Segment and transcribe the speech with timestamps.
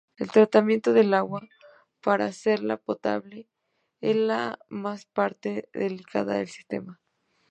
[0.17, 1.47] El tratamiento del agua
[2.01, 3.47] para hacerla potable
[3.99, 4.57] es la
[5.13, 6.99] parte más delicada del sistema.